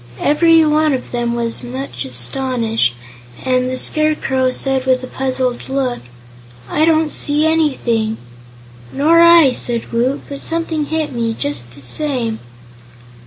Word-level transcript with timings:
Everyone 0.19 0.93
of 0.93 1.11
them 1.11 1.35
was 1.35 1.61
much 1.61 2.05
astonished, 2.05 2.95
and 3.45 3.69
the 3.69 3.77
Scarecrow 3.77 4.49
said 4.49 4.87
with 4.87 5.03
a 5.03 5.07
puzzled 5.07 5.69
look: 5.69 5.99
"I 6.67 6.85
don't 6.85 7.11
see 7.11 7.45
anything." 7.45 8.17
"Nor 8.91 9.19
I," 9.21 9.51
said 9.51 9.91
Woot; 9.93 10.21
"but 10.27 10.41
something 10.41 10.85
hit 10.85 11.11
me, 11.13 11.35
just 11.39 11.75
the 11.75 11.81
same." 11.81 12.39